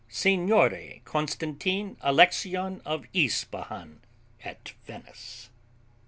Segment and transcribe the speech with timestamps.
[0.09, 3.99] Signore Constantine Alexion of Ispahan,
[4.43, 5.51] at Venice.